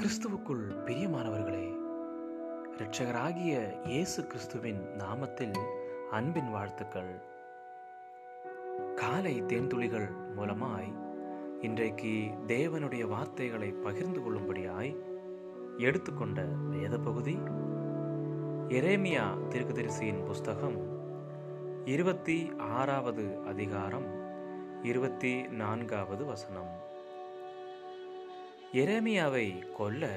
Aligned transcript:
கிறிஸ்துவுக்குள் 0.00 0.62
பிரியமானவர்களே 0.86 1.78
இரட்சகராகிய 2.78 3.86
இயேசு 3.86 4.26
கிறிஸ்துவின் 4.26 4.86
நாமத்தில் 4.98 5.58
அன்பின் 6.10 6.50
வாழ்த்துக்கள். 6.50 7.22
காலை 8.94 9.42
தேன்துளிகள் 9.42 10.08
மூலமாய் 10.36 10.94
இன்றைக்கு 11.60 12.30
தேவனுடைய 12.46 13.08
வார்த்தைகளை 13.08 13.72
பகிர்ந்து 13.72 14.20
கொள்ளும்படியாய் 14.20 14.96
எடுத்துக்கொண்ட 15.76 16.42
வேத 16.70 16.98
பகுதி 16.98 17.38
எரேமியா 18.68 19.38
தீர்க்கதரிசியின் 19.48 20.24
புஸ்தகம் 20.24 20.78
இருபத்தி 21.84 22.52
ஆறாவது 22.58 23.38
அதிகாரம் 23.46 24.08
இருபத்தி 24.82 25.42
நான்காவது 25.42 26.24
வசனம். 26.24 26.89
எரேமியாவை 28.72 29.72
கொல்ல 29.72 30.08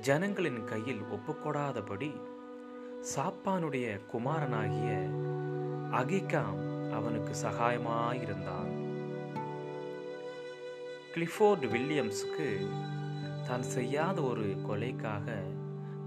ஜனங்களின் 0.00 0.64
கையில் 0.64 1.02
ஒப்புக்கொடாதபடி 1.02 2.20
சாப்பானுடைய 3.14 4.00
குமாரனாகிய 4.12 4.90
அகிகாம் 5.90 6.90
அவனுக்கு 6.90 7.34
சகாயமாயிருந்தான். 7.42 8.72
கிளிஃபோர்டு 11.14 11.68
வில்லியம்ஸுக்கு 11.68 12.66
தான் 13.46 13.62
செய்யாத 13.62 14.22
ஒரு 14.22 14.42
கொலைக்காக 14.42 15.36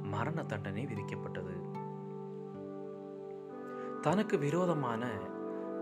மரண 0.01 0.43
தண்டனை 0.43 0.85
விதிக்கப்பட்டது. 0.85 1.55
தனக்கு 4.01 4.37
விரோதமான 4.37 5.05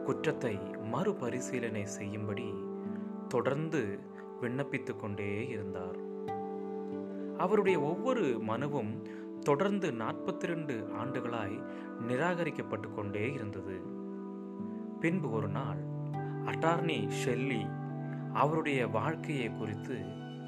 குற்றத்தை 0.05 0.55
மறுபரிசீலனை 0.91 1.85
செய்யும்படி 1.85 2.53
தொடர்ந்து 3.27 3.99
விண்ணப்பித்துக் 4.43 4.99
கொண்டே 4.99 5.47
இருந்தார். 5.47 5.97
அவருடைய 7.37 7.79
ஒவ்வொரு 7.79 8.41
மனுவும் 8.47 8.93
தொடர்ந்து 9.39 9.91
நாற்பத்தி 9.91 10.43
ரெண்டு 10.43 10.87
ஆண்டுகளாய் 11.03 11.63
நிராகரிக்கப்பட்டு 12.07 12.93
கொண்டே 12.95 13.33
இருந்தது. 13.33 13.81
பின்பு 14.99 15.31
ஒரு 15.31 15.47
நாள் 15.47 15.81
அட்டார்னி 16.45 17.09
ஷெல்லி 17.09 17.63
அவருடைய 18.33 18.87
வாழ்க்கையை 18.87 19.51
குறித்து 19.51 19.97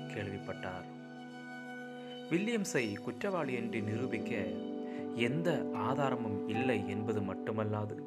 கேள்விப்பட்டார். 0.07 0.85
வில்லியம்ஸை 2.29 2.85
குற்றவாளி 3.01 3.53
என்று 3.53 3.81
நிரூபிக்க 3.81 4.35
எந்த 5.15 5.49
ஆதாரமும் 5.73 6.47
இல்லை 6.47 6.89
என்பது 6.89 7.21
மட்டுமல்லாது 7.21 7.97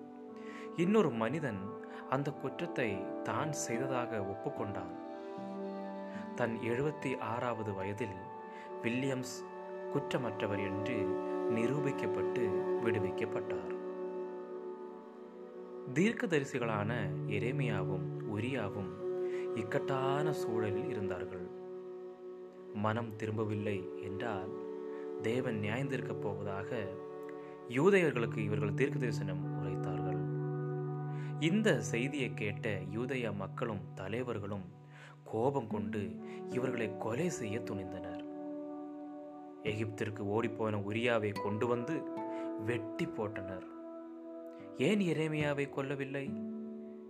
இன்னொரு 0.77 1.11
மனிதன் 1.11 1.61
அந்த 2.11 2.31
குற்றத்தை 2.31 2.91
தான் 3.23 3.53
செய்ததாக 3.53 4.17
ஒப்புக்கொண்டான். 4.19 4.95
தன் 6.39 6.59
எழுபத்தி 6.63 7.19
ஆறாவது 7.19 7.75
வயதில் 7.75 8.17
வில்லியம்ஸ் 8.83 9.33
குற்றமற்றவர் 9.93 10.59
என்று 10.59 10.97
நிரூபிக்கப்பட்டு 11.51 12.43
விடுவிக்கப்பட்டார். 12.85 13.75
தீர்க்கதரிசிகளான 15.95 16.91
எரேமியாவும் 17.27 18.07
உரியாவும் 18.35 18.91
இக்கட்டான 19.55 20.33
சூழலில் 20.33 20.89
இருந்தார்கள். 20.89 21.51
மனம் 22.75 23.17
திரும்பவில்லை 23.17 23.89
என்றால் 24.03 24.53
தேவன் 25.23 25.61
நியாயந்திருக்கப் 25.61 26.21
போவதாக 26.21 26.87
யூதையர்களுக்கு 27.69 28.39
இவர்கள் 28.39 28.75
தீர்க்க 28.75 28.99
தரிசனம் 28.99 29.45
உரைத்தார்கள். 29.61 30.21
இந்த 31.41 31.81
செய்தியை 31.81 32.35
கேட்ட 32.35 32.79
யூதய 32.95 33.35
மக்களும் 33.35 33.81
தலைவர்களும் 33.95 34.78
கோபம் 35.31 35.67
கொண்டு 35.67 36.03
இவர்களை 36.49 36.97
கொலை 36.99 37.29
செய்ய 37.29 37.59
துணிந்தனர். 37.59 38.25
எகிப்திற்கு 39.63 40.23
ஓடிப்போன 40.27 40.77
உரியாவை 40.91 41.33
கொண்டு 41.43 41.67
வந்து 41.67 42.03
வெட்டி 42.65 43.07
போட்டனர். 43.07 43.67
ஏன் 44.77 45.01
எரேமியாவை 45.01 45.69
கொல்லவில்லை? 45.69 46.27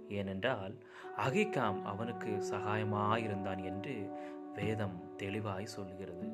ஏனென்றால் 0.08 0.74
அகிகாம் 1.16 1.82
அவனுக்கு 1.82 2.30
சகாயமாயிருந்தான் 2.50 3.62
என்று 3.64 4.10
வேதம் 4.54 5.16
தெளிவாய் 5.16 5.66
சொல்கிறது. 5.66 6.28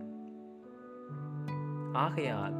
ஆகையால் 1.92 2.56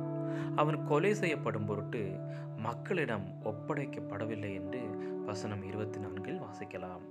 அவன் 0.57 0.87
கொலை 0.87 1.15
செய்யப்படும் 1.15 1.67
பொருட்டு 1.67 2.19
மக்களிடம் 2.57 3.27
ஒப்படைக்கப்படவில்லை 3.45 4.55
என்று 4.55 4.81
வசனம் 5.27 5.63
இருபத்தி 5.63 5.99
நான்கில் 5.99 6.41
வாசிக்கலாம். 6.41 7.05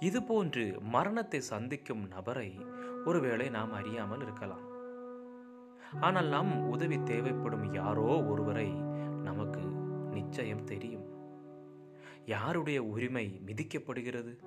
இதுபோன்று 0.00 0.78
மரணத்தை 0.80 1.40
சந்திக்கும் 1.40 2.08
நபரை 2.08 2.66
ஒருவேளை 3.04 3.50
நாம் 3.50 3.72
அறியாமல் 3.72 4.20
இருக்கலாம். 4.20 4.66
ஆனால் 6.00 6.26
நம் 6.26 6.68
உதவி 6.68 7.02
தேவைப்படும் 7.02 7.74
யாரோ 7.74 8.24
ஒருவரை 8.24 8.72
நமக்கு 9.22 9.60
நிச்சயம் 10.10 10.64
தெரியும். 10.64 11.06
யாருடைய 12.26 12.82
உரிமை 12.82 13.40
மிதிக்கப்படுகிறது? 13.46 14.46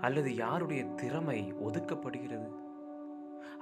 அல்லது 0.00 0.34
யாருடைய 0.34 0.84
திறமை 0.84 1.54
ஒதுக்கப்படுகிறது? 1.66 2.50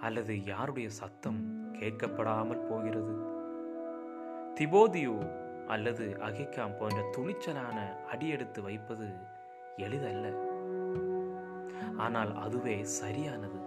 அல்லது 0.00 0.44
யாருடைய 0.44 0.88
சத்தம் 0.88 1.72
கேட்கப்படாமல் 1.72 2.68
போகிறது? 2.68 3.14
திபோதியோ 4.54 5.30
அல்லது 5.66 6.16
அகிகாம் 6.18 6.78
போன்ற 6.78 7.10
துணிச்சலான 7.16 8.04
அடியெடுத்து 8.04 8.62
வைப்பது 8.62 9.08
எளிதல்ல. 9.76 10.54
ஆனால் 11.96 12.34
அதுவே 12.34 12.84
சரியானது. 12.84 13.58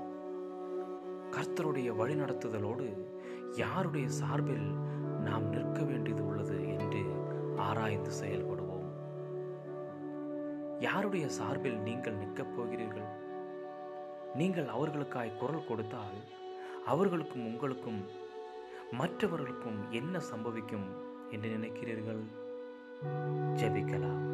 கர்த்தருடைய 1.32 1.94
வழிநடத்துதலோடு 1.96 3.06
யாருடைய 3.56 4.10
சார்பில் 4.10 4.70
நாம் 5.20 5.50
நிற்க 5.50 5.84
வேண்டியது 5.84 6.26
உள்ளது 6.26 6.68
என்று 6.68 7.04
ஆராய்ந்து 7.58 8.10
செயல்படுவோம். 8.24 8.88
யாருடைய 10.80 11.28
சார்பில் 11.28 11.78
நீங்கள் 11.78 12.14
நிற்கப் 12.14 12.58
போகிறீர்கள்? 12.58 13.18
நீங்கள் 14.36 14.66
அவர்களுக்காய் 14.66 15.38
குரல் 15.38 15.68
கொடுத்தால் 15.68 16.20
அவர்களுக்கும் 16.86 17.46
உங்களுக்கும் 17.46 18.06
மற்றவர்களுக்கும் 18.92 19.92
என்ன 19.92 20.20
சம்பவிக்கும் 20.20 20.88
என்று 21.32 21.50
நினைக்கிறீர்கள்? 21.50 22.24
ஜெபிக்கலாம். 23.56 24.28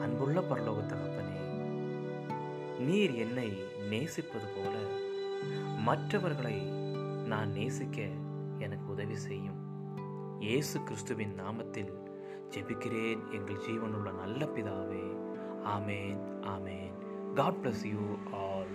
அன்புள்ள 0.00 0.40
பரலோக 0.40 0.86
தகப்பனே 0.86 1.45
நீர் 2.86 3.14
என்னை 3.14 3.48
நேசிப்பது 3.90 4.46
போல 4.46 4.74
மற்றவர்களை 5.78 6.58
நான் 7.26 7.50
நேசிக்க 7.50 8.08
எனக்கு 8.58 8.86
உதவி 8.90 9.16
செய்யும். 9.16 9.60
இயேசு 10.40 10.82
கிறிஸ்துவின் 10.82 11.34
நாமத்தில் 11.40 11.92
ஜெபிக்கிறேன். 12.50 13.22
எங்கள் 13.30 13.62
ஜீவனுள்ள 13.66 14.12
நல்ல 14.14 14.44
பிதாவே. 14.44 15.06
ஆமேன் 15.64 16.20
ஆமேன். 16.54 16.94
God 17.34 17.58
bless 17.62 17.84
you 17.86 18.02
all 18.32 18.74